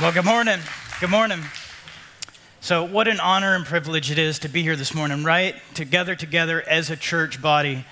[0.00, 0.60] Well, good morning.
[1.00, 1.40] Good morning.
[2.60, 5.56] So, what an honor and privilege it is to be here this morning, right?
[5.74, 7.84] Together, together as a church body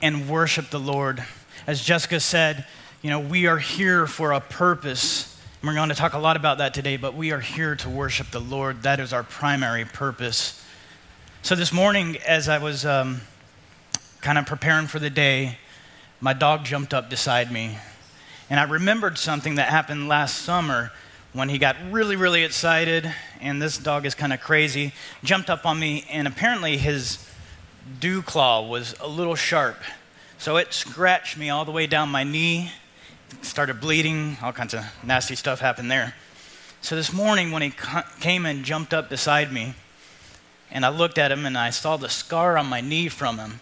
[0.00, 1.22] and worship the Lord.
[1.66, 2.64] As Jessica said,
[3.02, 5.38] you know, we are here for a purpose.
[5.60, 7.90] And we're going to talk a lot about that today, but we are here to
[7.90, 8.84] worship the Lord.
[8.84, 10.64] That is our primary purpose.
[11.42, 13.20] So, this morning, as I was um,
[14.22, 15.58] kind of preparing for the day,
[16.18, 17.76] my dog jumped up beside me.
[18.48, 20.92] And I remembered something that happened last summer
[21.32, 24.92] when he got really, really excited, and this dog is kind of crazy,
[25.24, 27.26] jumped up on me, and apparently his
[28.00, 29.78] dew claw was a little sharp.
[30.38, 32.72] So it scratched me all the way down my knee,
[33.40, 36.14] started bleeding, all kinds of nasty stuff happened there.
[36.82, 37.72] So this morning, when he
[38.20, 39.74] came and jumped up beside me,
[40.70, 43.60] and I looked at him and I saw the scar on my knee from him,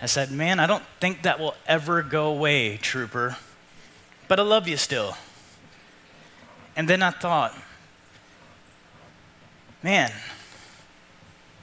[0.00, 3.36] I said, Man, I don't think that will ever go away, trooper,
[4.26, 5.16] but I love you still.
[6.76, 7.56] And then I thought,
[9.82, 10.10] man,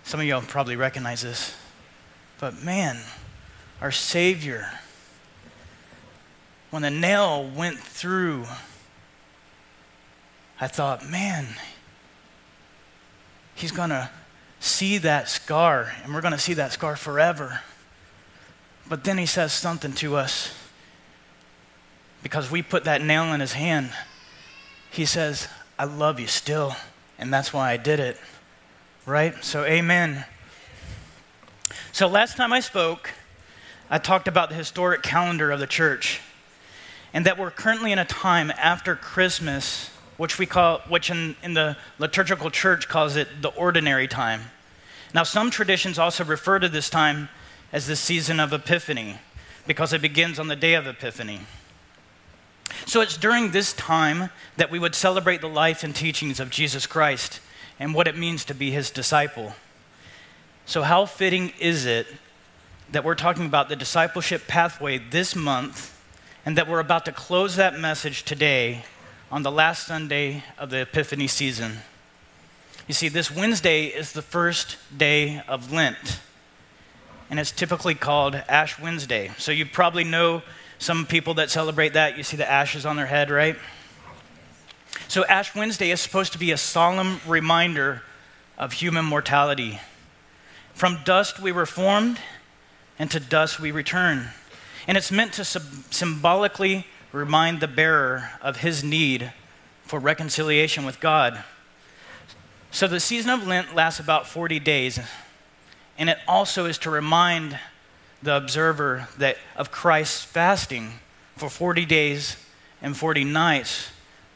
[0.03, 1.55] some of y'all probably recognize this,
[2.39, 2.97] but man,
[3.81, 4.69] our Savior,
[6.69, 8.45] when the nail went through,
[10.59, 11.47] I thought, man,
[13.55, 14.09] he's going to
[14.59, 17.61] see that scar, and we're going to see that scar forever.
[18.87, 20.53] But then he says something to us
[22.23, 23.91] because we put that nail in his hand
[24.92, 25.47] he says,
[25.80, 26.75] I love you still,
[27.17, 28.17] and that's why I did it.
[29.06, 29.44] Right?
[29.44, 30.25] So, amen.
[31.94, 33.12] So, last time I spoke,
[33.89, 36.22] I talked about the historic calendar of the church,
[37.14, 41.53] and that we're currently in a time after Christmas, which we call, which in, in
[41.53, 44.52] the liturgical church calls it the ordinary time.
[45.14, 47.30] Now, some traditions also refer to this time
[47.72, 49.19] as the season of Epiphany,
[49.66, 51.42] because it begins on the day of Epiphany.
[52.86, 56.86] So it's during this time that we would celebrate the life and teachings of Jesus
[56.86, 57.39] Christ
[57.80, 59.56] and what it means to be his disciple.
[60.66, 62.07] So, how fitting is it
[62.91, 66.00] that we're talking about the discipleship pathway this month
[66.45, 68.85] and that we're about to close that message today
[69.31, 71.79] on the last Sunday of the Epiphany season?
[72.88, 76.19] You see, this Wednesday is the first day of Lent,
[77.29, 79.31] and it's typically called Ash Wednesday.
[79.38, 80.44] So, you probably know
[80.81, 83.56] some people that celebrate that, you see the ashes on their head, right?
[85.08, 88.02] So, Ash Wednesday is supposed to be a solemn reminder
[88.58, 89.80] of human mortality.
[90.74, 92.18] From dust we were formed,
[92.97, 94.30] and to dust we return.
[94.88, 99.31] And it's meant to symbolically remind the bearer of his need
[99.84, 101.44] for reconciliation with God.
[102.72, 105.00] So, the season of Lent lasts about 40 days,
[106.00, 107.59] and it also is to remind
[108.23, 110.93] the observer that of Christ's fasting
[111.35, 112.37] for 40 days
[112.81, 113.91] and 40 nights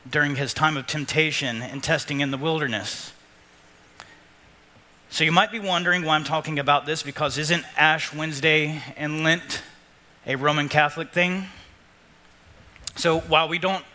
[0.09, 3.11] during his time of temptation and testing in the wilderness.
[5.09, 9.23] So you might be wondering why I'm talking about this because isn't Ash Wednesday and
[9.23, 9.61] Lent
[10.25, 11.45] a Roman Catholic thing?
[12.95, 13.85] So while we don't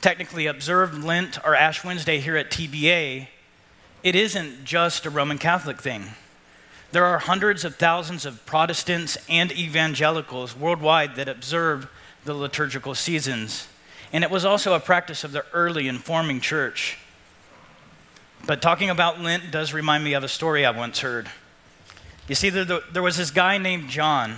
[0.00, 3.28] technically observe Lent or Ash Wednesday here at TBA,
[4.02, 6.10] it isn't just a Roman Catholic thing.
[6.90, 11.88] There are hundreds of thousands of Protestants and evangelicals worldwide that observe
[12.24, 13.68] the liturgical seasons.
[14.12, 16.98] And it was also a practice of the early informing church.
[18.46, 21.30] But talking about Lent does remind me of a story I once heard.
[22.26, 24.36] You see, there, there was this guy named John.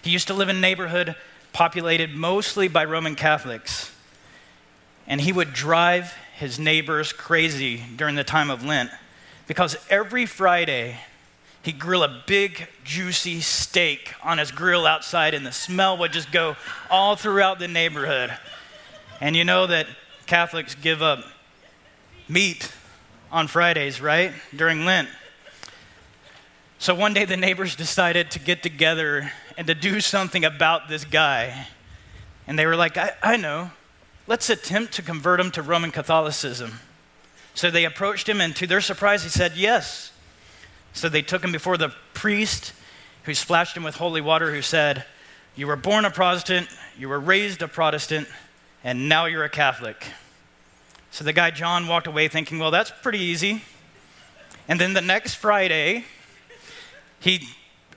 [0.00, 1.14] He used to live in a neighborhood
[1.52, 3.92] populated mostly by Roman Catholics.
[5.06, 8.90] And he would drive his neighbors crazy during the time of Lent
[9.46, 10.98] because every Friday
[11.66, 16.30] he'd grill a big, juicy steak on his grill outside, and the smell would just
[16.30, 16.56] go
[16.88, 18.36] all throughout the neighborhood.
[19.20, 19.88] And you know that
[20.26, 21.24] Catholics give up
[22.28, 22.72] meat
[23.32, 24.32] on Fridays, right?
[24.54, 25.08] During Lent.
[26.78, 31.04] So one day the neighbors decided to get together and to do something about this
[31.04, 31.66] guy.
[32.46, 33.72] And they were like, I, I know,
[34.28, 36.78] let's attempt to convert him to Roman Catholicism.
[37.54, 40.12] So they approached him, and to their surprise, he said, Yes,
[40.96, 42.72] so they took him before the priest
[43.24, 45.04] who splashed him with holy water, who said,
[45.54, 48.26] You were born a Protestant, you were raised a Protestant,
[48.82, 50.06] and now you're a Catholic.
[51.10, 53.62] So the guy John walked away thinking, Well, that's pretty easy.
[54.68, 56.06] And then the next Friday,
[57.20, 57.46] he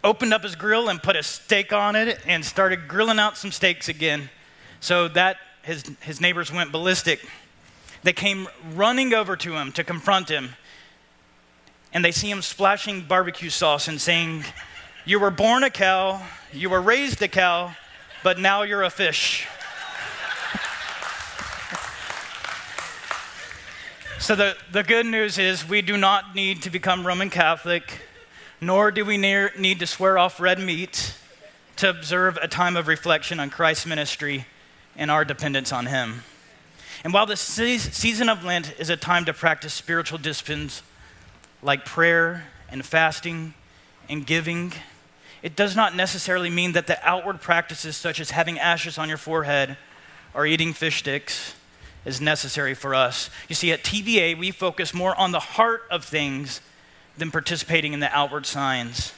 [0.04, 3.54] opened up his grill and put a steak on it and started grilling out some
[3.54, 4.30] steaks again.
[4.82, 7.26] So that his, his neighbors went ballistic.
[8.04, 10.50] They came running over to him to confront him
[11.94, 14.44] and they see him splashing barbecue sauce and saying,
[15.06, 16.22] You were born a cow,
[16.54, 17.76] you were raised a cow,
[18.24, 19.48] but now you're a fish.
[24.20, 28.02] So, the, the good news is we do not need to become Roman Catholic,
[28.62, 31.16] nor do we near, need to swear off red meat
[31.78, 34.46] to observe a time of reflection on Christ's ministry
[34.98, 36.24] and our dependence on Him.
[37.06, 40.84] And while the season of Lent is a time to practice spiritual disciplines
[41.62, 43.54] like prayer and fasting
[44.08, 44.74] and giving,
[45.42, 49.18] it does not necessarily mean that the outward practices, such as having ashes on your
[49.18, 49.78] forehead
[50.34, 51.56] or eating fish sticks,
[52.06, 53.30] is necessary for us.
[53.48, 56.62] You see, at TVA, we focus more on the heart of things
[57.18, 59.14] than participating in the outward signs.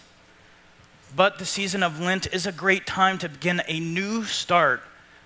[1.16, 4.82] But the season of Lent is a great time to begin a new start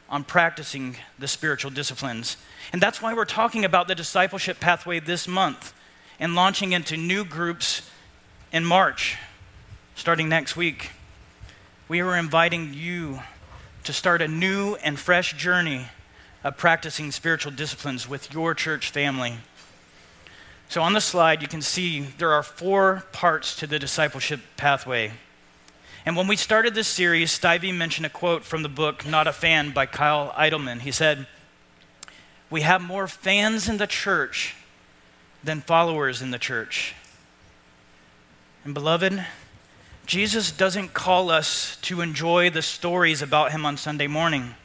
[0.09, 2.37] on practicing the spiritual disciplines.
[2.73, 5.73] And that's why we're talking about the discipleship pathway this month
[6.19, 7.89] and launching into new groups
[8.51, 9.17] in March,
[9.95, 10.91] starting next week.
[11.87, 13.21] We are inviting you
[13.83, 15.87] to start a new and fresh journey
[16.43, 19.37] of practicing spiritual disciplines with your church family.
[20.67, 25.11] So, on the slide, you can see there are four parts to the discipleship pathway.
[26.05, 29.33] And when we started this series, Stivey mentioned a quote from the book Not a
[29.33, 30.79] Fan by Kyle Idleman.
[30.79, 31.27] He said,
[32.49, 34.55] We have more fans in the church
[35.45, 36.95] than followers in the church.
[38.63, 39.25] And beloved,
[40.05, 44.55] Jesus doesn't call us to enjoy the stories about him on Sunday morning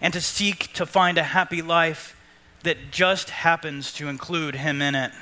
[0.00, 2.20] and to seek to find a happy life
[2.64, 5.12] that just happens to include him in it.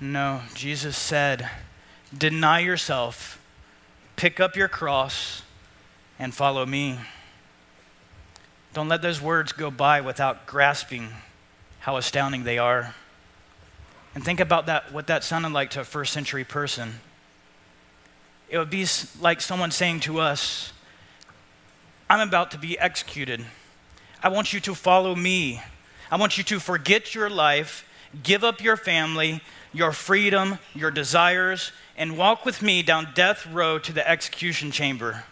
[0.00, 1.50] No, Jesus said,
[2.16, 3.40] Deny yourself
[4.16, 5.42] Pick up your cross
[6.18, 6.98] and follow me.
[8.72, 11.08] Don't let those words go by without grasping
[11.80, 12.94] how astounding they are.
[14.14, 17.00] And think about that, what that sounded like to a first century person.
[18.48, 18.86] It would be
[19.20, 20.72] like someone saying to us,
[22.08, 23.44] I'm about to be executed.
[24.22, 25.60] I want you to follow me.
[26.10, 27.88] I want you to forget your life,
[28.22, 29.40] give up your family,
[29.72, 35.24] your freedom, your desires, and walk with me down death row to the execution chamber.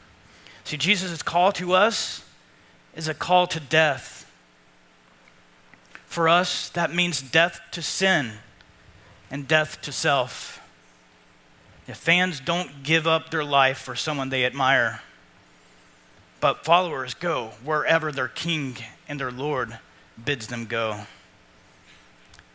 [0.65, 2.25] See, Jesus' call to us
[2.97, 4.31] is a call to death.
[6.07, 8.33] For us, that means death to sin
[9.33, 10.61] and death to self.
[11.89, 15.01] If fans don't give up their life for someone they admire,
[16.41, 18.77] but followers go wherever their king
[19.09, 19.79] and their Lord
[20.23, 21.07] bids them go.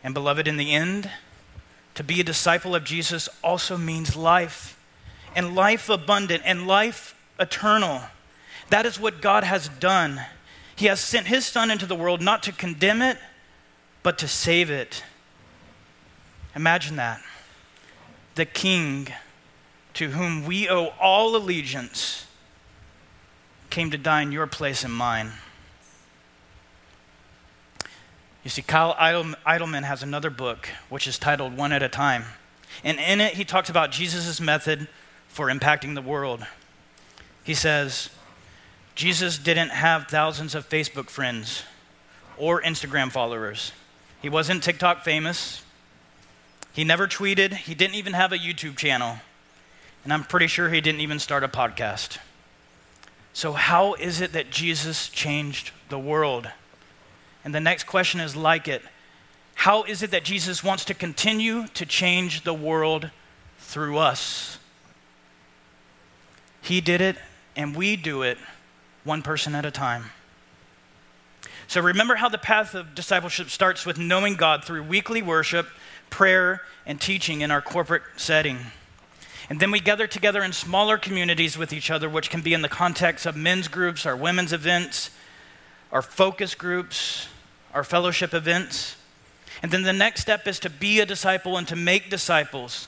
[0.03, 1.09] And beloved, in the end,
[1.95, 4.79] to be a disciple of Jesus also means life,
[5.35, 8.03] and life abundant, and life eternal.
[8.69, 10.21] That is what God has done.
[10.75, 13.17] He has sent His Son into the world not to condemn it,
[14.03, 15.03] but to save it.
[16.57, 17.21] Imagine that.
[18.33, 19.09] The King
[19.93, 22.25] to whom we owe all allegiance
[23.69, 25.33] came to die in your place and mine.
[28.43, 32.25] You see, Kyle Idleman has another book which is titled One at a Time.
[32.83, 34.87] And in it, he talks about Jesus' method
[35.27, 36.43] for impacting the world.
[37.43, 38.09] He says,
[38.95, 41.61] Jesus didn't have thousands of Facebook friends
[42.35, 43.73] or Instagram followers.
[44.23, 45.61] He wasn't TikTok famous.
[46.77, 47.53] He never tweeted.
[47.53, 49.17] He didn't even have a YouTube channel.
[50.03, 52.19] And I'm pretty sure he didn't even start a podcast.
[53.33, 56.51] So, how is it that Jesus changed the world?
[57.43, 58.83] And the next question is like it
[59.55, 63.09] How is it that Jesus wants to continue to change the world
[63.57, 64.59] through us?
[66.61, 67.15] He did it,
[67.55, 68.37] and we do it
[69.03, 70.11] one person at a time.
[71.67, 75.67] So remember how the path of discipleship starts with knowing God through weekly worship,
[76.09, 78.57] prayer, and teaching in our corporate setting.
[79.49, 82.61] And then we gather together in smaller communities with each other, which can be in
[82.61, 85.11] the context of men's groups, our women's events,
[85.91, 87.27] our focus groups,
[87.73, 88.97] our fellowship events.
[89.63, 92.87] And then the next step is to be a disciple and to make disciples,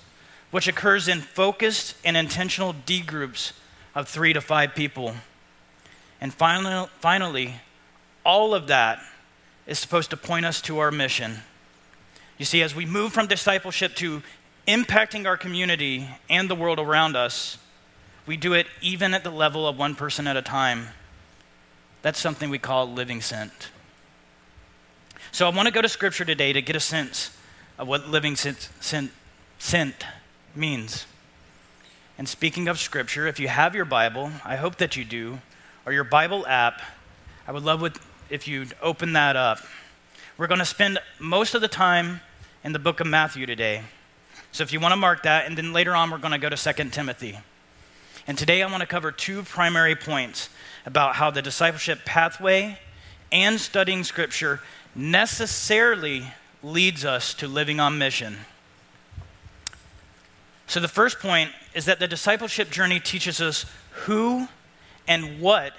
[0.51, 3.53] which occurs in focused and intentional D groups
[3.95, 5.15] of three to five people.
[6.21, 7.55] And finally, finally,
[8.25, 8.99] all of that
[9.65, 11.39] is supposed to point us to our mission.
[12.39, 14.23] You see, as we move from discipleship to
[14.65, 17.57] impacting our community and the world around us,
[18.25, 20.87] we do it even at the level of one person at a time.
[22.01, 23.51] That's something we call living sent.
[25.33, 27.35] So I want to go to Scripture today to get a sense
[27.77, 29.11] of what living sent, sent,
[29.57, 30.05] sent
[30.55, 31.07] means.
[32.17, 35.39] And speaking of Scripture, if you have your Bible, I hope that you do,
[35.85, 36.81] or your Bible app,
[37.45, 39.59] I would love if you'd open that up.
[40.37, 42.21] We're going to spend most of the time
[42.63, 43.83] in the book of Matthew today.
[44.51, 46.49] So if you want to mark that, and then later on we're going to go
[46.49, 47.39] to 2 Timothy.
[48.27, 50.49] And today I want to cover two primary points
[50.85, 52.79] about how the discipleship pathway
[53.31, 54.59] and studying Scripture
[54.95, 56.25] necessarily
[56.61, 58.37] leads us to living on mission.
[60.67, 64.47] So, the first point is that the discipleship journey teaches us who
[65.07, 65.73] and what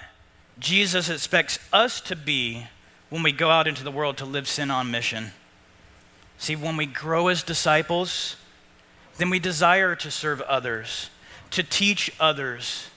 [0.58, 2.66] Jesus expects us to be
[3.08, 5.32] when we go out into the world to live sent on mission.
[6.40, 8.36] See, when we grow as disciples,
[9.18, 11.10] then we desire to serve others,
[11.50, 12.88] to teach others,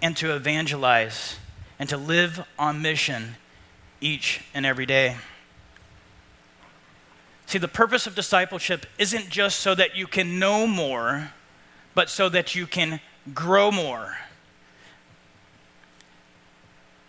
[0.00, 1.36] and to evangelize,
[1.76, 3.34] and to live on mission
[4.00, 5.16] each and every day.
[7.46, 11.32] See, the purpose of discipleship isn't just so that you can know more,
[11.96, 13.00] but so that you can
[13.34, 14.18] grow more.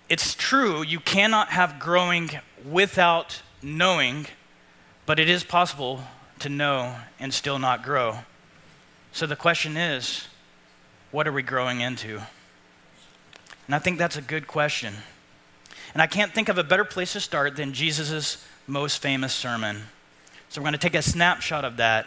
[0.09, 2.31] It's true, you cannot have growing
[2.67, 4.25] without knowing,
[5.05, 6.01] but it is possible
[6.39, 8.19] to know and still not grow.
[9.11, 10.27] So the question is,
[11.11, 12.21] what are we growing into?
[13.67, 14.95] And I think that's a good question.
[15.93, 19.83] And I can't think of a better place to start than Jesus' most famous sermon.
[20.49, 22.05] So we're going to take a snapshot of that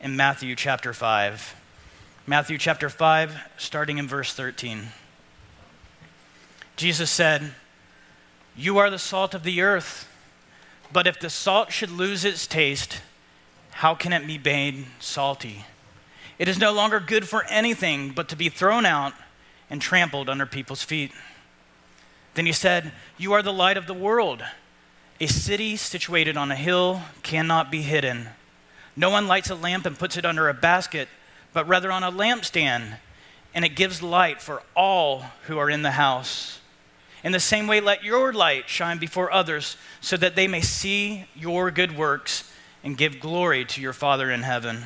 [0.00, 1.54] in Matthew chapter 5.
[2.26, 4.88] Matthew chapter 5, starting in verse 13.
[6.76, 7.54] Jesus said,
[8.56, 10.08] You are the salt of the earth,
[10.92, 13.00] but if the salt should lose its taste,
[13.70, 15.66] how can it be made salty?
[16.38, 19.12] It is no longer good for anything but to be thrown out
[19.70, 21.12] and trampled under people's feet.
[22.34, 24.42] Then he said, You are the light of the world.
[25.20, 28.28] A city situated on a hill cannot be hidden.
[28.94, 31.08] No one lights a lamp and puts it under a basket,
[31.52, 32.98] but rather on a lampstand,
[33.54, 36.60] and it gives light for all who are in the house.
[37.26, 41.24] In the same way, let your light shine before others, so that they may see
[41.34, 42.48] your good works
[42.84, 44.84] and give glory to your Father in heaven.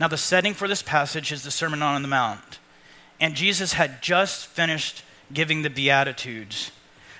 [0.00, 2.58] Now, the setting for this passage is the Sermon on the Mount.
[3.20, 6.72] And Jesus had just finished giving the Beatitudes,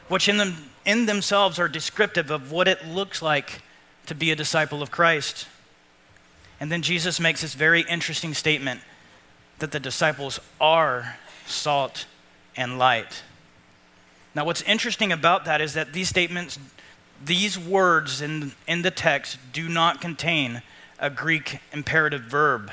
[0.09, 3.61] which in, them, in themselves are descriptive of what it looks like
[4.07, 5.47] to be a disciple of Christ.
[6.59, 8.81] And then Jesus makes this very interesting statement
[9.59, 12.07] that the disciples are salt
[12.57, 13.25] and light.
[14.39, 16.61] Now, what's interesting about that is that these statements,
[17.25, 20.63] these words in, in the text, do not contain
[21.01, 22.71] a Greek imperative verb.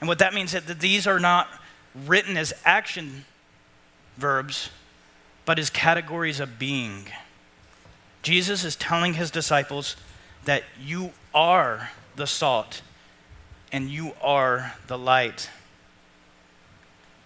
[0.00, 1.48] And what that means is that these are not
[1.94, 3.26] written as action
[4.16, 4.70] verbs,
[5.44, 7.08] but as categories of being.
[8.22, 9.96] Jesus is telling his disciples
[10.46, 12.80] that you are the salt
[13.70, 15.50] and you are the light.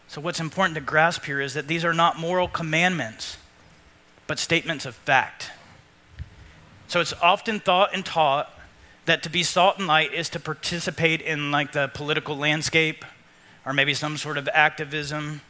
[0.08, 3.36] So, what's important to grasp here is that these are not moral commandments,
[4.26, 5.50] but statements of fact.
[6.88, 8.50] So, it's often thought and taught
[9.06, 13.04] that to be salt and light is to participate in like the political landscape
[13.66, 15.40] or maybe some sort of activism.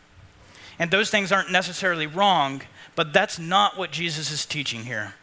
[0.78, 2.62] And those things aren't necessarily wrong,
[2.96, 5.14] but that's not what Jesus is teaching here.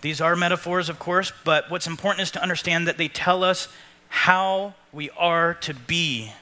[0.00, 3.68] These are metaphors, of course, but what's important is to understand that they tell us
[4.08, 6.32] how we are to be,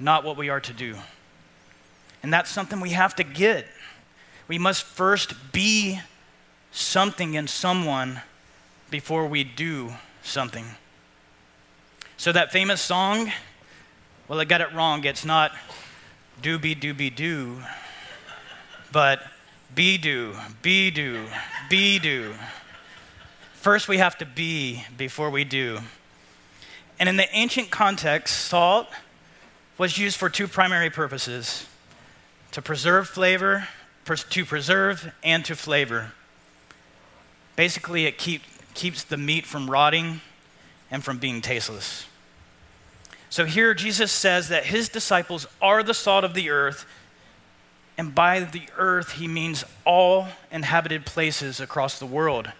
[0.00, 0.96] not what we are to do.
[2.22, 3.66] And that's something we have to get.
[4.48, 6.00] We must first be
[6.70, 8.22] something and someone
[8.90, 10.66] before we do something.
[12.16, 13.32] So, that famous song,
[14.28, 15.04] well, I got it wrong.
[15.04, 15.52] It's not
[16.42, 17.60] doobie doobie doo,
[18.92, 19.22] but
[19.74, 21.26] be do, be do,
[21.68, 22.34] be do.
[23.54, 25.80] First, we have to be before we do.
[26.98, 28.88] And in the ancient context, salt
[29.76, 31.66] was used for two primary purposes
[32.52, 33.68] to preserve flavor,
[34.06, 36.12] to preserve and to flavor.
[37.56, 38.42] Basically, it keep,
[38.74, 40.20] keeps the meat from rotting
[40.90, 42.06] and from being tasteless.
[43.28, 46.86] So here Jesus says that his disciples are the salt of the earth,
[47.98, 52.52] and by the earth he means all inhabited places across the world.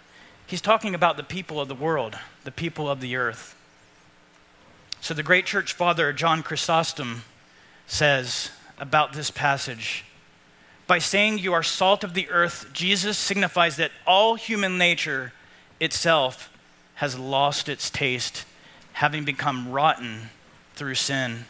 [0.47, 3.55] He's talking about the people of the world, the people of the earth.
[5.01, 7.23] So the great church father John Chrysostom
[7.87, 10.05] says about this passage
[10.87, 15.33] by saying you are salt of the earth, Jesus signifies that all human nature
[15.81, 16.51] itself
[16.97, 18.45] has lost its taste,
[18.95, 20.31] having become rotten
[20.75, 21.45] through sin.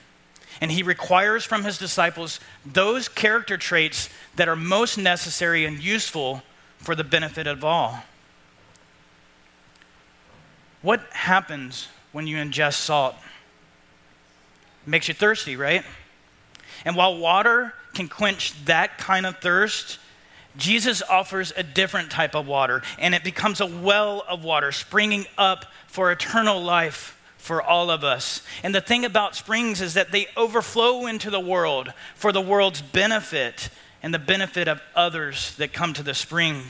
[0.60, 6.42] And he requires from his disciples those character traits that are most necessary and useful
[6.78, 8.04] for the benefit of all.
[10.80, 13.16] What happens when you ingest salt?
[14.86, 15.84] It makes you thirsty, right?
[16.84, 19.98] And while water can quench that kind of thirst,
[20.56, 25.26] Jesus offers a different type of water, and it becomes a well of water springing
[25.36, 28.42] up for eternal life for all of us.
[28.62, 32.82] And the thing about springs is that they overflow into the world for the world's
[32.82, 33.70] benefit
[34.02, 36.64] and the benefit of others that come to the spring.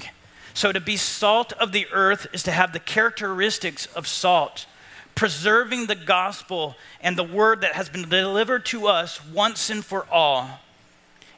[0.54, 4.66] So, to be salt of the earth is to have the characteristics of salt,
[5.14, 10.06] preserving the gospel and the word that has been delivered to us once and for
[10.10, 10.60] all,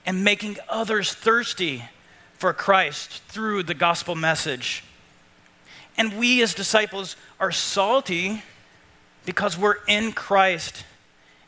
[0.09, 1.85] and making others thirsty
[2.38, 4.83] for Christ through the gospel message.
[5.99, 8.43] And we as disciples are salty
[9.27, 10.87] because we're in Christ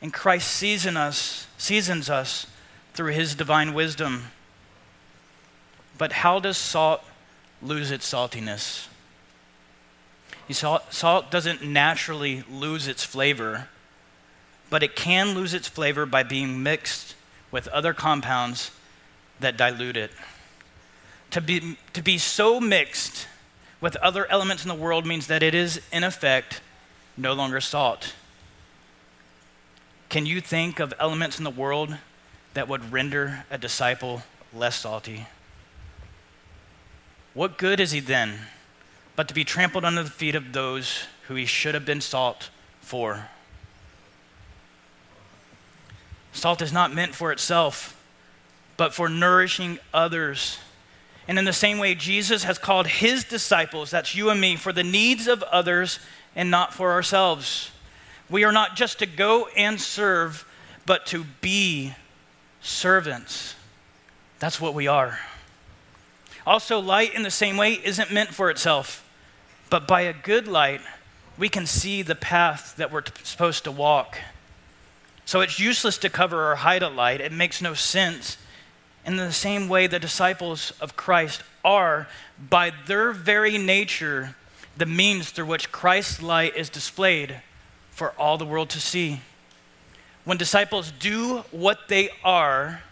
[0.02, 2.48] and Christ season us, seasons us
[2.92, 4.24] through his divine wisdom.
[5.96, 7.02] But how does salt
[7.62, 8.88] lose its saltiness?
[10.50, 13.68] Salt, salt doesn't naturally lose its flavor,
[14.68, 17.14] but it can lose its flavor by being mixed
[17.50, 18.70] with other compounds
[19.40, 20.10] that dilute it.
[21.32, 23.26] To be, to be so mixed
[23.80, 26.60] with other elements in the world means that it is, in effect,
[27.16, 28.14] no longer salt.
[30.08, 31.96] Can you think of elements in the world
[32.54, 35.26] that would render a disciple less salty?
[37.32, 38.40] What good is he then
[39.16, 42.50] but to be trampled under the feet of those who he should have been salt
[42.80, 43.28] for?
[46.32, 48.00] Salt is not meant for itself,
[48.76, 50.58] but for nourishing others.
[51.28, 54.72] And in the same way, Jesus has called his disciples, that's you and me, for
[54.72, 56.00] the needs of others
[56.34, 57.70] and not for ourselves.
[58.28, 60.46] We are not just to go and serve,
[60.86, 61.94] but to be
[62.60, 63.54] servants.
[64.38, 65.18] That's what we are.
[66.46, 69.06] Also, light in the same way isn't meant for itself,
[69.68, 70.80] but by a good light,
[71.36, 74.18] we can see the path that we're supposed to walk.
[75.30, 78.36] So it's useless to cover or hide a light, it makes no sense.
[79.06, 84.34] In the same way, the disciples of Christ are, by their very nature,
[84.76, 87.42] the means through which Christ's light is displayed
[87.92, 89.20] for all the world to see.
[90.24, 92.82] When disciples do what they are,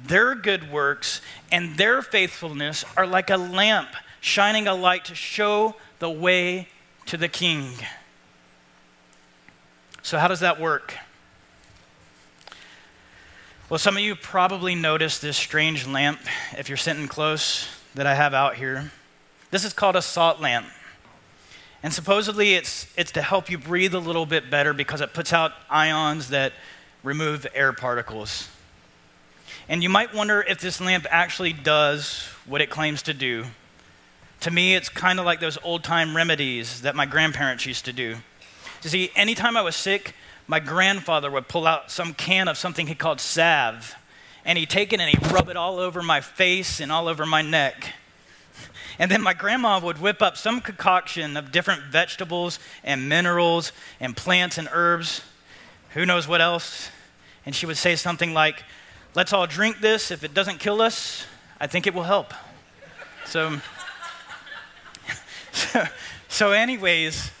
[0.00, 3.88] their good works and their faithfulness are like a lamp
[4.20, 6.68] shining a light to show the way
[7.06, 7.72] to the king.
[10.02, 10.94] So, how does that work?
[13.70, 16.20] Well, some of you probably noticed this strange lamp
[16.56, 18.92] if you're sitting close that I have out here.
[19.50, 20.64] This is called a salt lamp.
[21.82, 25.34] And supposedly it's, it's to help you breathe a little bit better because it puts
[25.34, 26.54] out ions that
[27.02, 28.48] remove air particles.
[29.68, 33.44] And you might wonder if this lamp actually does what it claims to do.
[34.40, 37.92] To me, it's kind of like those old time remedies that my grandparents used to
[37.92, 38.16] do.
[38.82, 40.14] You see, anytime I was sick,
[40.48, 43.94] my grandfather would pull out some can of something he called salve,
[44.46, 47.26] and he'd take it and he'd rub it all over my face and all over
[47.26, 47.92] my neck.
[48.98, 54.16] And then my grandma would whip up some concoction of different vegetables and minerals and
[54.16, 55.20] plants and herbs,
[55.90, 56.88] who knows what else.
[57.44, 58.64] And she would say something like,
[59.14, 60.10] Let's all drink this.
[60.10, 61.26] If it doesn't kill us,
[61.60, 62.32] I think it will help.
[63.24, 63.60] So,
[65.52, 65.84] so,
[66.28, 67.32] so anyways,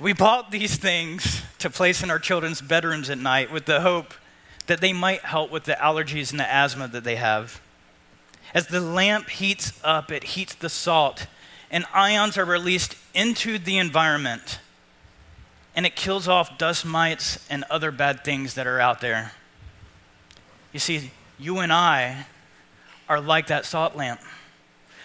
[0.00, 4.14] we bought these things to place in our children's bedrooms at night with the hope
[4.66, 7.60] that they might help with the allergies and the asthma that they have.
[8.54, 11.26] As the lamp heats up, it heats the salt,
[11.70, 14.60] and ions are released into the environment,
[15.74, 19.32] and it kills off dust mites and other bad things that are out there.
[20.72, 22.26] You see, you and I
[23.08, 24.20] are like that salt lamp.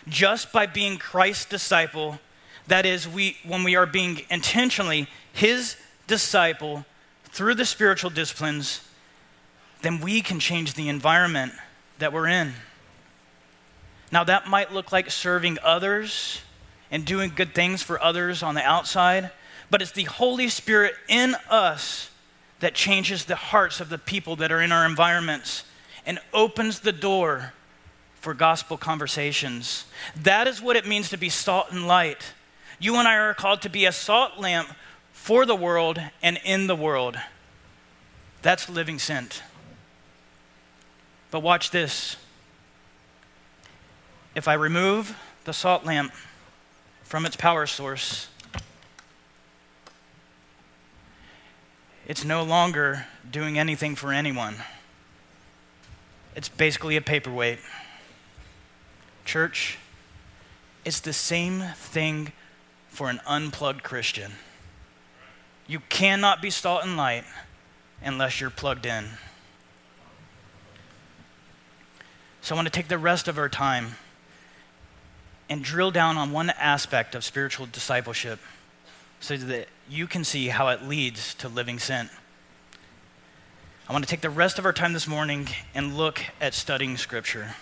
[0.08, 2.20] Just by being Christ's disciple,
[2.68, 6.86] that is, we, when we are being intentionally his disciple
[7.26, 8.82] through the spiritual disciplines,
[9.82, 11.54] then we can change the environment
[12.00, 12.54] that we're in.
[14.12, 16.42] Now, that might look like serving others
[16.92, 19.32] and doing good things for others on the outside,
[19.72, 22.12] but it's the Holy Spirit in us
[22.60, 25.64] that changes the hearts of the people that are in our environments
[26.06, 27.54] and opens the door
[28.14, 29.86] for gospel conversations.
[30.16, 32.34] That is what it means to be salt and light.
[32.80, 34.70] You and I are called to be a salt lamp
[35.24, 37.18] for the world and in the world.
[38.42, 39.42] That's living sent.
[41.32, 42.18] But watch this.
[44.36, 46.12] If I remove the salt lamp
[47.06, 48.28] from its power source,
[52.06, 54.56] it's no longer doing anything for anyone.
[56.36, 57.60] It's basically a paperweight.
[59.24, 59.78] Church,
[60.84, 62.34] it's the same thing
[62.90, 64.34] for an unplugged Christian.
[65.68, 67.24] You cannot be salt and light
[68.04, 69.06] unless you're plugged in.
[72.42, 73.96] So I want to take the rest of our time
[75.50, 78.40] and drill down on one aspect of spiritual discipleship
[79.20, 82.10] so that you can see how it leads to living sent.
[83.88, 86.98] I want to take the rest of our time this morning and look at studying
[86.98, 87.56] Scripture.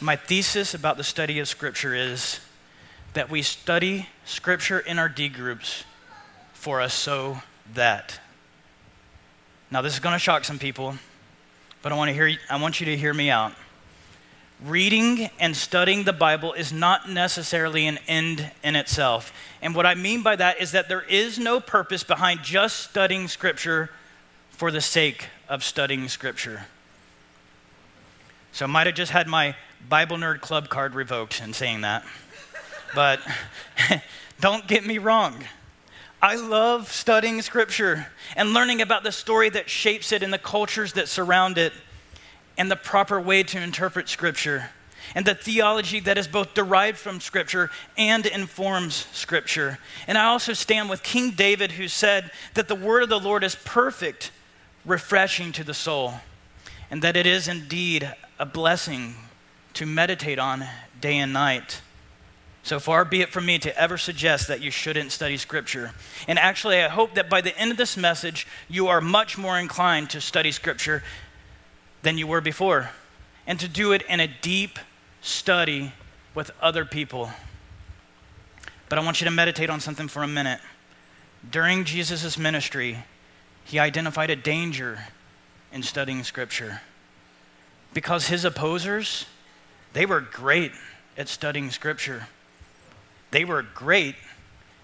[0.00, 2.40] My thesis about the study of Scripture is
[3.14, 5.84] that we study Scripture in our D groups
[6.66, 7.38] for us so
[7.74, 8.18] that.
[9.70, 10.96] Now, this is going to shock some people,
[11.80, 13.52] but I want, to hear, I want you to hear me out.
[14.64, 19.32] Reading and studying the Bible is not necessarily an end in itself.
[19.62, 23.28] And what I mean by that is that there is no purpose behind just studying
[23.28, 23.90] Scripture
[24.50, 26.66] for the sake of studying Scripture.
[28.50, 29.54] So I might have just had my
[29.88, 32.04] Bible Nerd Club card revoked in saying that.
[32.92, 33.20] But
[34.40, 35.44] don't get me wrong.
[36.26, 40.94] I love studying scripture and learning about the story that shapes it and the cultures
[40.94, 41.72] that surround it
[42.58, 44.70] and the proper way to interpret scripture
[45.14, 49.78] and the theology that is both derived from scripture and informs scripture.
[50.08, 53.44] And I also stand with King David who said that the word of the Lord
[53.44, 54.32] is perfect,
[54.84, 56.14] refreshing to the soul,
[56.90, 59.14] and that it is indeed a blessing
[59.74, 60.64] to meditate on
[61.00, 61.82] day and night.
[62.66, 65.92] So far be it from me to ever suggest that you shouldn't study Scripture.
[66.26, 69.56] And actually, I hope that by the end of this message, you are much more
[69.56, 71.04] inclined to study Scripture
[72.02, 72.90] than you were before,
[73.46, 74.80] and to do it in a deep
[75.20, 75.92] study
[76.34, 77.30] with other people.
[78.88, 80.58] But I want you to meditate on something for a minute.
[81.48, 83.04] During Jesus' ministry,
[83.62, 85.04] he identified a danger
[85.72, 86.80] in studying Scripture
[87.94, 89.24] because his opposers,
[89.92, 90.72] they were great
[91.16, 92.26] at studying Scripture.
[93.30, 94.16] They were great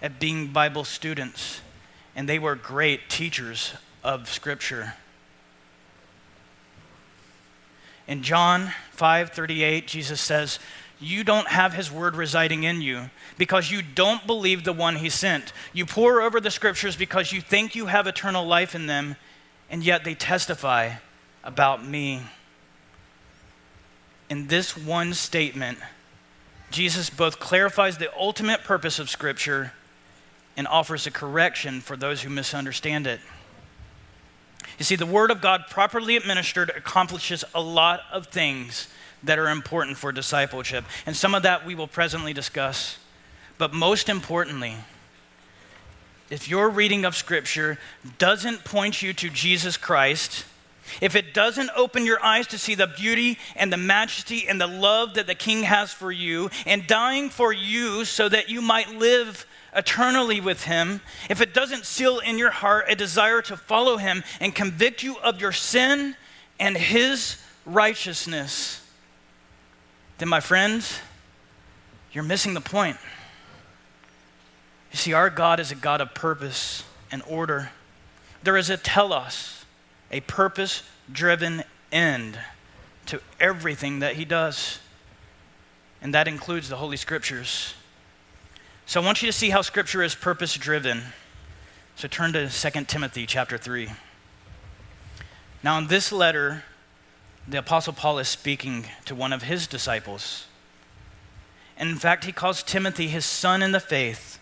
[0.01, 1.61] at being Bible students,
[2.15, 4.95] and they were great teachers of Scripture.
[8.05, 10.59] In John 5:38, Jesus says,
[10.99, 15.09] "You don't have his word residing in you because you don't believe the one he
[15.09, 15.53] sent.
[15.71, 19.15] You pore over the scriptures because you think you have eternal life in them,
[19.69, 20.95] and yet they testify
[21.45, 22.23] about me."
[24.29, 25.79] In this one statement,
[26.73, 29.73] Jesus both clarifies the ultimate purpose of Scripture
[30.57, 33.19] and offers a correction for those who misunderstand it.
[34.79, 38.87] You see, the Word of God, properly administered, accomplishes a lot of things
[39.21, 40.83] that are important for discipleship.
[41.05, 42.97] And some of that we will presently discuss.
[43.59, 44.75] But most importantly,
[46.31, 47.77] if your reading of Scripture
[48.17, 50.45] doesn't point you to Jesus Christ,
[51.01, 54.67] if it doesn't open your eyes to see the beauty and the majesty and the
[54.67, 58.89] love that the King has for you and dying for you so that you might
[58.95, 63.97] live eternally with Him, if it doesn't seal in your heart a desire to follow
[63.97, 66.15] Him and convict you of your sin
[66.59, 68.79] and His righteousness,
[70.17, 70.99] then, my friends,
[72.11, 72.97] you're missing the point.
[74.91, 77.71] You see, our God is a God of purpose and order.
[78.43, 79.62] There is a telos
[80.13, 82.39] a purpose driven end
[83.07, 84.79] to everything that he does.
[86.01, 87.73] And that includes the Holy Scriptures.
[88.85, 91.01] So I want you to see how Scripture is purpose driven.
[91.95, 93.89] So turn to 2 Timothy chapter 3.
[95.63, 96.63] Now, in this letter,
[97.47, 100.45] the Apostle Paul is speaking to one of his disciples.
[101.75, 104.37] And in fact, he calls Timothy his son in the faith.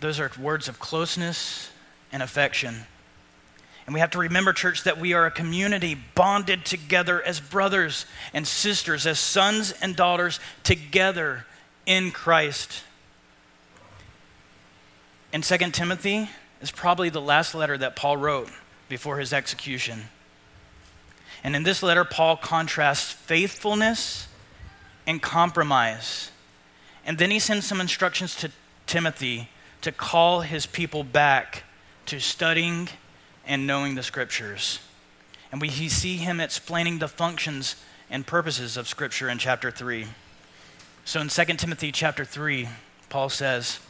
[0.00, 1.70] Those are words of closeness
[2.12, 2.86] and affection.
[3.92, 8.06] And we have to remember, church, that we are a community bonded together as brothers
[8.32, 11.44] and sisters, as sons and daughters together
[11.84, 12.84] in Christ.
[15.30, 16.30] And 2 Timothy
[16.62, 18.48] is probably the last letter that Paul wrote
[18.88, 20.04] before his execution.
[21.44, 24.26] And in this letter, Paul contrasts faithfulness
[25.06, 26.30] and compromise.
[27.04, 28.50] And then he sends some instructions to
[28.86, 29.50] Timothy
[29.82, 31.64] to call his people back
[32.06, 32.88] to studying
[33.46, 34.78] and knowing the scriptures.
[35.50, 37.76] And we see him explaining the functions
[38.10, 40.06] and purposes of scripture in chapter 3.
[41.04, 42.68] So in 2 Timothy chapter 3,
[43.08, 43.80] Paul says,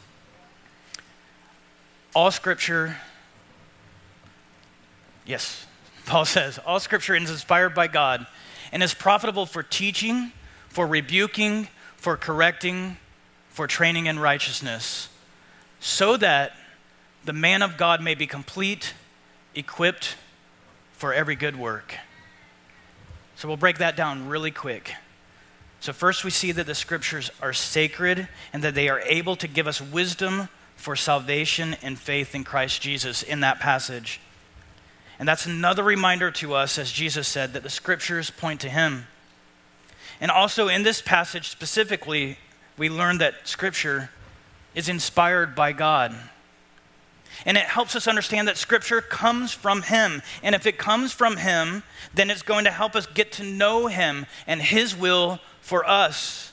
[2.15, 2.97] All scripture,
[5.25, 5.65] yes,
[6.05, 8.27] Paul says, all scripture is inspired by God
[8.71, 10.31] and is profitable for teaching,
[10.67, 12.97] for rebuking, for correcting,
[13.49, 15.07] for training in righteousness,
[15.79, 16.53] so that
[17.23, 18.93] the man of God may be complete
[19.55, 20.15] equipped
[20.93, 21.95] for every good work.
[23.35, 24.93] So we'll break that down really quick.
[25.79, 29.49] So, first, we see that the scriptures are sacred and that they are able to
[29.49, 34.21] give us wisdom for salvation and faith in Christ Jesus in that passage.
[35.19, 39.07] And that's another reminder to us, as Jesus said, that the scriptures point to him.
[40.21, 42.37] And also in this passage specifically,
[42.77, 44.09] we learn that scripture
[44.73, 46.15] is inspired by God.
[47.45, 50.21] And it helps us understand that Scripture comes from Him.
[50.41, 53.87] And if it comes from Him, then it's going to help us get to know
[53.87, 56.51] Him and His will for us.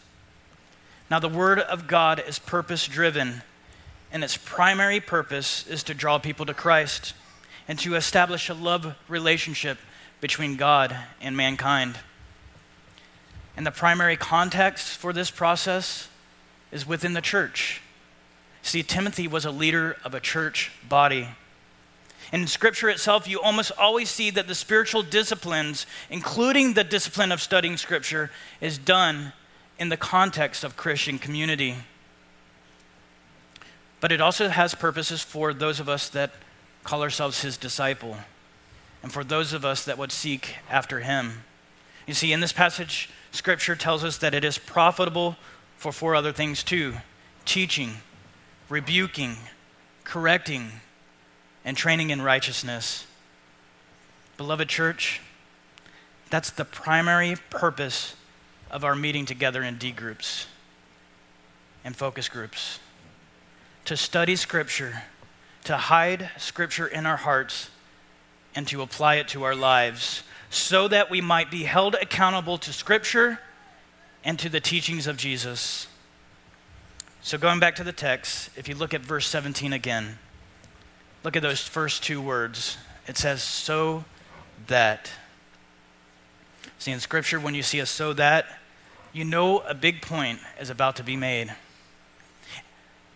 [1.10, 3.42] Now, the Word of God is purpose driven,
[4.12, 7.14] and its primary purpose is to draw people to Christ
[7.66, 9.78] and to establish a love relationship
[10.20, 11.98] between God and mankind.
[13.56, 16.08] And the primary context for this process
[16.70, 17.82] is within the church.
[18.62, 21.28] See, Timothy was a leader of a church body.
[22.32, 27.32] And in Scripture itself, you almost always see that the spiritual disciplines, including the discipline
[27.32, 29.32] of studying Scripture, is done
[29.78, 31.76] in the context of Christian community.
[34.00, 36.32] But it also has purposes for those of us that
[36.84, 38.16] call ourselves his disciple
[39.02, 41.44] and for those of us that would seek after him.
[42.06, 45.36] You see, in this passage, Scripture tells us that it is profitable
[45.76, 46.94] for four other things too
[47.46, 47.96] teaching,
[48.70, 49.36] rebuking,
[50.04, 50.70] correcting,
[51.64, 53.06] and training in righteousness.
[54.38, 55.20] Beloved church,
[56.30, 58.14] that's the primary purpose
[58.70, 60.46] of our meeting together in D groups
[61.84, 62.78] and focus groups
[63.84, 65.02] to study Scripture,
[65.64, 67.70] to hide Scripture in our hearts,
[68.54, 72.72] and to apply it to our lives so that we might be held accountable to
[72.72, 73.40] Scripture
[74.24, 75.86] and to the teachings of Jesus.
[77.22, 80.18] So, going back to the text, if you look at verse 17 again,
[81.22, 82.78] look at those first two words.
[83.06, 84.04] It says, so
[84.68, 85.10] that.
[86.78, 88.46] See, in Scripture, when you see a so that,
[89.12, 91.54] you know a big point is about to be made.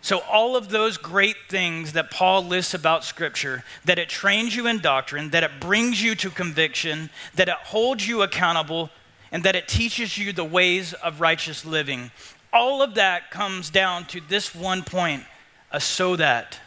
[0.01, 4.67] So, all of those great things that Paul lists about Scripture, that it trains you
[4.67, 8.91] in doctrine, that it brings you to conviction, that it holds you accountable,
[9.31, 12.11] and that it teaches you the ways of righteous living,
[12.55, 15.23] all of that comes down to this one point
[15.71, 16.59] a so that.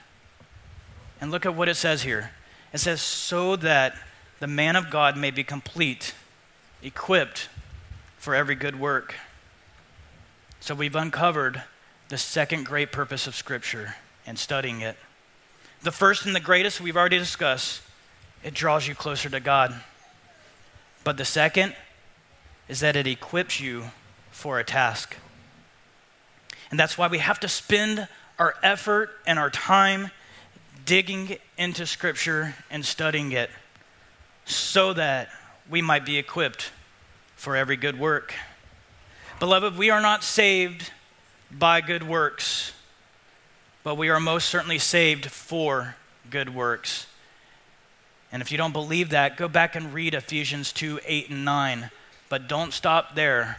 [1.20, 2.30] And look at what it says here
[2.72, 3.94] it says, so that
[4.40, 6.14] the man of God may be complete,
[6.82, 7.48] equipped
[8.18, 9.14] for every good work.
[10.60, 11.62] So, we've uncovered
[12.10, 13.94] the second great purpose of Scripture
[14.26, 14.96] and studying it.
[15.82, 17.80] The first and the greatest we've already discussed,
[18.44, 19.74] it draws you closer to God.
[21.04, 21.74] But the second
[22.68, 23.84] is that it equips you
[24.30, 25.16] for a task.
[26.70, 30.10] And that's why we have to spend our effort and our time
[30.84, 33.50] digging into Scripture and studying it
[34.44, 35.28] so that
[35.68, 36.70] we might be equipped
[37.36, 38.34] for every good work.
[39.38, 40.90] Beloved, we are not saved
[41.50, 42.72] by good works,
[43.84, 45.96] but we are most certainly saved for
[46.30, 47.06] good works.
[48.32, 51.90] And if you don't believe that, go back and read Ephesians 2 8 and 9.
[52.28, 53.58] But don't stop there.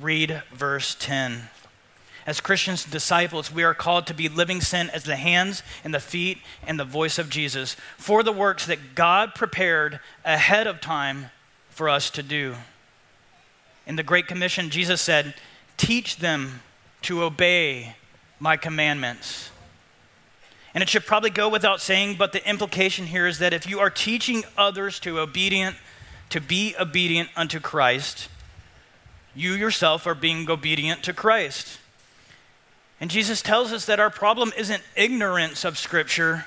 [0.00, 1.48] Read verse 10.
[2.26, 6.00] As Christians, disciples, we are called to be living sent as the hands and the
[6.00, 11.30] feet and the voice of Jesus for the works that God prepared ahead of time
[11.70, 12.56] for us to do.
[13.86, 15.34] In the Great Commission, Jesus said,
[15.76, 16.62] Teach them
[17.02, 17.94] to obey
[18.40, 19.50] my commandments.
[20.74, 23.78] And it should probably go without saying, but the implication here is that if you
[23.78, 25.76] are teaching others to obedient,
[26.30, 28.28] to be obedient unto Christ,
[29.34, 31.78] you yourself are being obedient to Christ.
[33.00, 36.46] And Jesus tells us that our problem isn't ignorance of Scripture,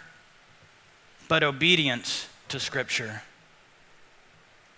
[1.27, 3.21] but obedience to Scripture.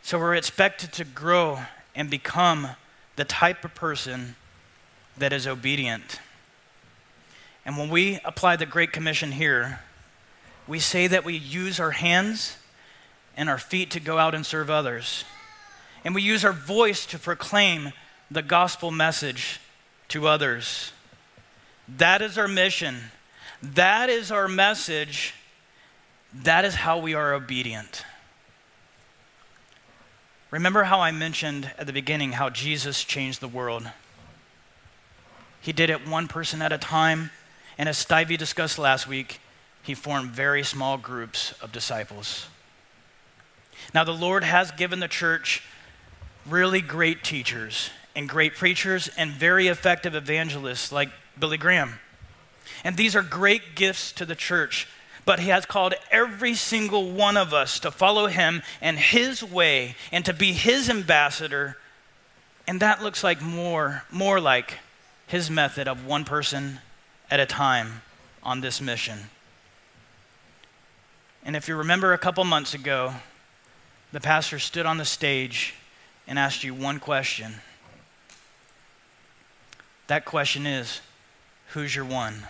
[0.01, 1.59] So we're expected to grow
[1.95, 2.69] and become
[3.15, 4.35] the type of person
[5.17, 6.19] that is obedient.
[7.65, 9.79] And when we apply the Great Commission here,
[10.67, 12.57] we say that we use our hands
[13.37, 15.23] and our feet to go out and serve others.
[16.03, 17.93] And we use our voice to proclaim
[18.29, 19.59] the gospel message
[20.09, 20.91] to others.
[21.97, 22.97] That is our mission.
[23.61, 25.33] That is our message.
[26.33, 28.05] That is how we are obedient.
[30.49, 33.89] Remember how I mentioned at the beginning how Jesus changed the world?
[35.61, 37.31] He did it one person at a time.
[37.77, 39.39] And as Stivey discussed last week,
[39.83, 42.47] he formed very small groups of disciples.
[43.93, 45.63] Now, the Lord has given the church
[46.47, 51.09] really great teachers and great preachers and very effective evangelists like
[51.41, 51.99] Billy Graham.
[52.85, 54.87] And these are great gifts to the church.
[55.25, 59.95] But he has called every single one of us to follow him and his way
[60.11, 61.77] and to be his ambassador.
[62.67, 64.79] And that looks like more, more like
[65.27, 66.79] his method of one person
[67.29, 68.01] at a time
[68.41, 69.29] on this mission.
[71.43, 73.13] And if you remember a couple months ago,
[74.11, 75.75] the pastor stood on the stage
[76.27, 77.55] and asked you one question.
[80.07, 81.01] That question is
[81.73, 82.47] Who's your one?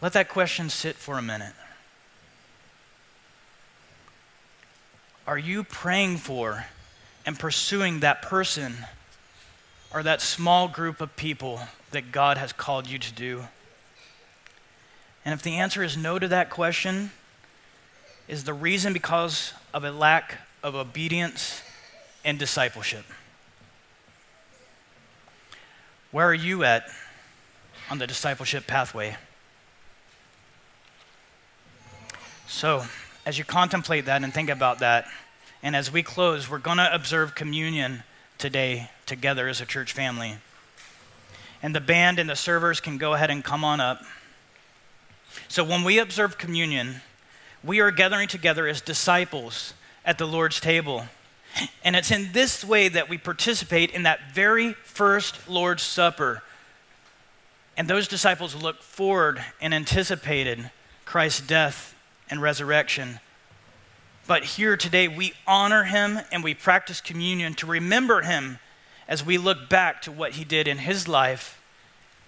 [0.00, 1.52] Let that question sit for a minute.
[5.26, 6.66] Are you praying for
[7.26, 8.74] and pursuing that person
[9.92, 13.44] or that small group of people that God has called you to do?
[15.24, 17.10] And if the answer is no to that question,
[18.28, 21.62] is the reason because of a lack of obedience
[22.24, 23.04] and discipleship?
[26.14, 26.88] Where are you at
[27.90, 29.16] on the discipleship pathway?
[32.46, 32.84] So,
[33.26, 35.08] as you contemplate that and think about that,
[35.60, 38.04] and as we close, we're going to observe communion
[38.38, 40.36] today together as a church family.
[41.60, 44.00] And the band and the servers can go ahead and come on up.
[45.48, 47.00] So, when we observe communion,
[47.64, 49.74] we are gathering together as disciples
[50.04, 51.06] at the Lord's table.
[51.84, 56.42] And it's in this way that we participate in that very first Lord's Supper.
[57.76, 60.70] And those disciples looked forward and anticipated
[61.04, 61.94] Christ's death
[62.30, 63.20] and resurrection.
[64.26, 68.58] But here today, we honor him and we practice communion to remember him
[69.06, 71.62] as we look back to what he did in his life,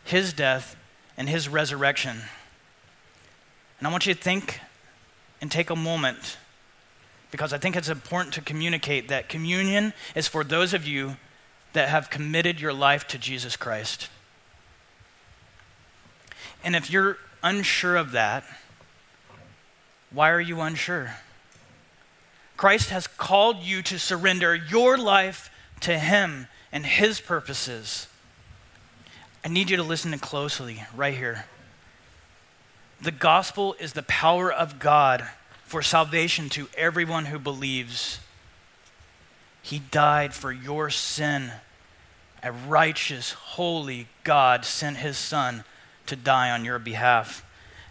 [0.05, 0.77] his death,
[1.17, 2.19] and his resurrection.
[3.79, 4.61] And I want you to think
[5.41, 6.37] and take a moment
[7.37, 11.19] because I think it's important to communicate that communion is for those of you
[11.75, 14.09] that have committed your life to Jesus Christ.
[16.65, 18.43] And if you're unsure of that,
[20.11, 21.17] why are you unsure?
[22.57, 28.07] Christ has called you to surrender your life to Him and His purposes.
[29.45, 31.45] I need you to listen closely right here.
[32.99, 35.29] The gospel is the power of God
[35.67, 38.21] for salvation to everyone who believes.
[39.63, 41.51] He died for your sin.
[42.43, 45.65] A righteous, holy God sent his Son
[46.07, 47.45] to die on your behalf.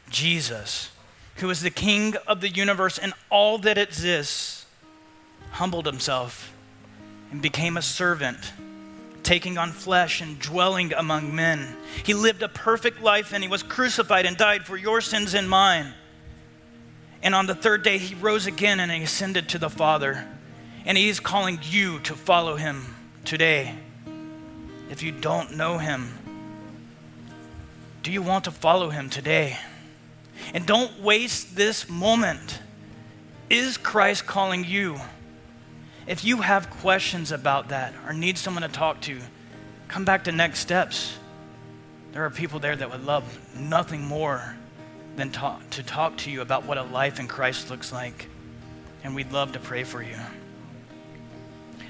[0.10, 0.92] Jesus,
[1.38, 4.66] who is the King of the universe and all that exists,
[5.52, 6.54] humbled himself
[7.32, 8.54] and became a servant
[9.24, 11.76] taking on flesh and dwelling among men.
[12.06, 15.50] He lived a perfect life and he was crucified and died for your sins and
[15.50, 15.94] mine.
[17.26, 20.28] And on the third day, he rose again and he ascended to the Father.
[20.86, 22.94] And he is calling you to follow him
[23.26, 23.74] today.
[24.92, 26.14] If you don't know him,
[28.04, 29.58] do you want to follow him today?
[30.54, 32.60] And don't waste this moment.
[33.50, 35.00] Is Christ calling you?
[36.06, 39.20] If you have questions about that or need someone to talk to,
[39.88, 41.18] come back to Next Steps.
[42.12, 44.56] There are people there that would love nothing more
[45.16, 48.28] than to talk to you about what a life in Christ looks like.
[49.04, 50.18] And we'd love to pray for you.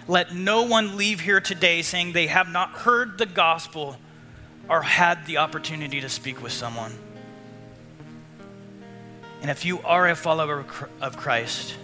[0.08, 3.98] Let no one leave here today saying they have not heard the gospel
[4.70, 6.92] or had the opportunity to speak with someone.
[9.42, 10.66] And if you are a follower
[11.02, 11.76] of Christ,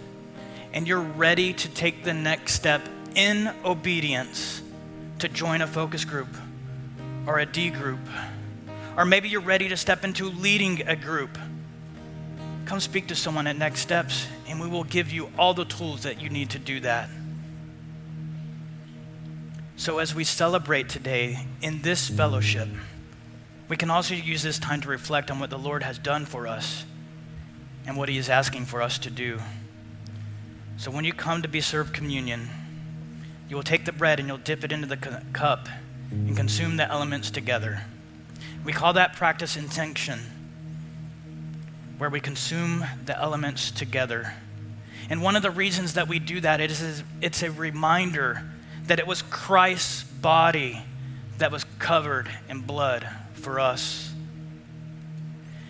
[0.72, 2.82] and you're ready to take the next step
[3.14, 4.62] in obedience
[5.18, 6.28] to join a focus group
[7.26, 8.00] or a D group,
[8.96, 11.38] or maybe you're ready to step into leading a group,
[12.64, 16.02] come speak to someone at Next Steps, and we will give you all the tools
[16.02, 17.08] that you need to do that.
[19.76, 22.68] So, as we celebrate today in this fellowship,
[23.68, 26.46] we can also use this time to reflect on what the Lord has done for
[26.46, 26.84] us
[27.86, 29.40] and what He is asking for us to do.
[30.76, 32.48] So when you come to be served communion,
[33.48, 34.96] you will take the bread and you'll dip it into the
[35.32, 35.68] cup
[36.10, 37.84] and consume the elements together.
[38.64, 40.20] We call that practice intinction,
[41.98, 44.34] where we consume the elements together.
[45.10, 48.44] And one of the reasons that we do that is it's a reminder
[48.86, 50.82] that it was Christ's body
[51.38, 54.12] that was covered in blood for us.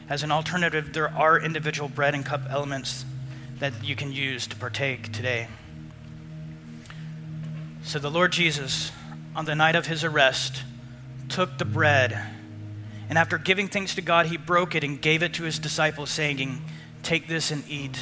[0.09, 3.07] As an alternative, there are individual bread and cup elements
[3.59, 5.49] that you can use to partake today.
[7.85, 8.93] So the Lord Jesus,
[9.35, 10.63] on the night of his arrest,
[11.29, 12.23] took the bread,
[13.09, 16.11] and after giving thanks to God, he broke it and gave it to his disciples,
[16.11, 16.63] saying,
[17.03, 17.99] Take this and eat.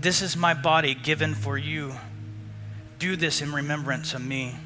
[0.00, 1.94] This is my body given for you.
[2.98, 4.56] Do this in remembrance of me.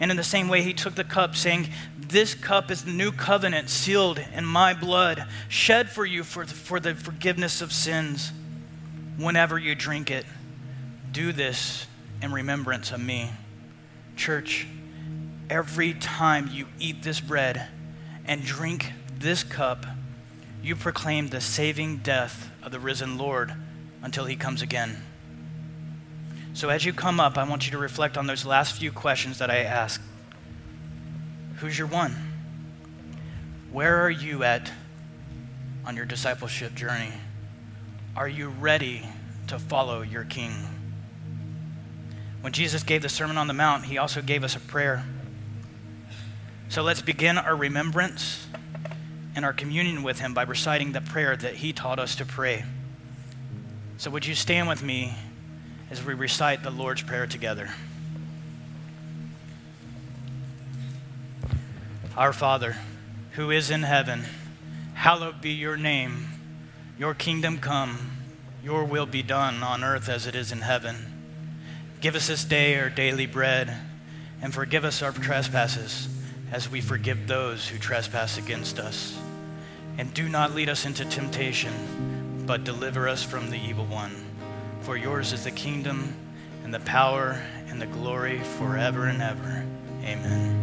[0.00, 3.12] And in the same way, he took the cup, saying, This cup is the new
[3.12, 8.32] covenant sealed in my blood, shed for you for the, for the forgiveness of sins
[9.16, 10.26] whenever you drink it,
[11.10, 11.86] do this
[12.20, 13.30] in remembrance of me.
[14.16, 14.66] Church,
[15.50, 17.68] every time you eat this bread
[18.24, 19.86] and drink this cup,
[20.62, 23.54] you proclaim the saving death of the risen Lord
[24.02, 25.02] until he comes again.
[26.54, 29.38] So, as you come up, I want you to reflect on those last few questions
[29.38, 30.02] that I asked.
[31.56, 32.14] Who's your one?
[33.70, 34.70] Where are you at
[35.86, 37.12] on your discipleship journey?
[38.14, 39.06] Are you ready
[39.46, 40.52] to follow your King?
[42.42, 45.04] When Jesus gave the Sermon on the Mount, he also gave us a prayer.
[46.72, 48.46] So let's begin our remembrance
[49.36, 52.64] and our communion with him by reciting the prayer that he taught us to pray.
[53.98, 55.14] So, would you stand with me
[55.90, 57.68] as we recite the Lord's Prayer together?
[62.16, 62.76] Our Father,
[63.32, 64.24] who is in heaven,
[64.94, 66.26] hallowed be your name.
[66.98, 68.12] Your kingdom come,
[68.64, 70.96] your will be done on earth as it is in heaven.
[72.00, 73.76] Give us this day our daily bread,
[74.40, 76.08] and forgive us our trespasses
[76.52, 79.18] as we forgive those who trespass against us.
[79.96, 84.14] And do not lead us into temptation, but deliver us from the evil one.
[84.82, 86.14] For yours is the kingdom,
[86.62, 89.64] and the power, and the glory forever and ever.
[90.04, 90.60] Amen.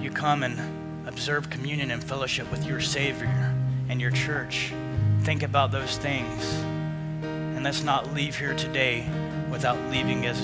[0.00, 3.54] You come and observe communion and fellowship with your Savior
[3.88, 4.72] and your church.
[5.22, 6.54] Think about those things.
[7.22, 9.08] And let's not leave here today
[9.50, 10.40] without leaving as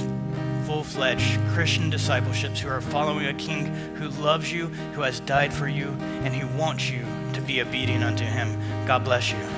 [0.68, 5.50] full fledged Christian discipleships who are following a king who loves you, who has died
[5.50, 8.54] for you, and who wants you to be obedient unto him.
[8.86, 9.57] God bless you.